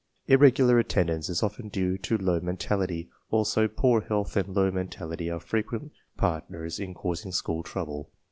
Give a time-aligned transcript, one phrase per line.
[0.25, 5.29] Irregular attendance is often due to low men tality; also, poor health and low mentality
[5.29, 8.09] are frequent partners in causing school trouble.